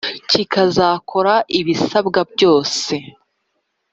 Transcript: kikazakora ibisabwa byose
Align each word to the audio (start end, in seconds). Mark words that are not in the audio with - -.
kikazakora 0.29 1.33
ibisabwa 1.59 2.21
byose 2.33 2.93